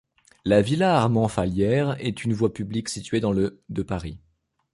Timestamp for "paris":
3.83-4.17